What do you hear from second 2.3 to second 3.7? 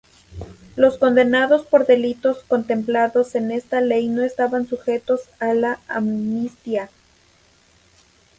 contemplados en